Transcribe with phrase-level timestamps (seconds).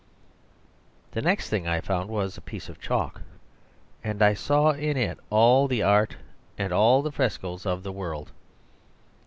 [1.11, 3.21] The next thing I found was a piece of chalk;
[4.03, 6.15] and I saw in it all the art
[6.57, 8.31] and all the frescoes of the world.